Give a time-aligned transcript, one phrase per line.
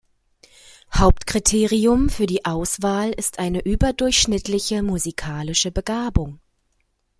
[0.95, 6.39] Hauptkriterium für die Auswahl ist eine überdurchschnittliche musikalische Begabung.